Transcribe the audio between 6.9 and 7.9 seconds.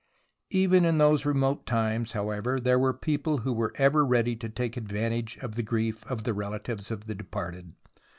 the departed.